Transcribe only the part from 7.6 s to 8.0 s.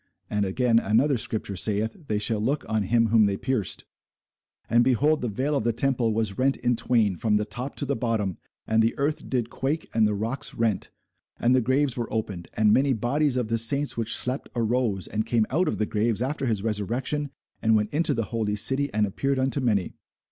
to the